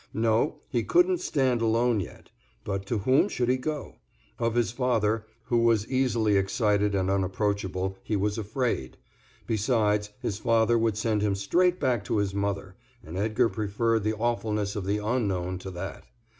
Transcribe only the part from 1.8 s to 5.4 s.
yet. But to whom should he go? Of his father,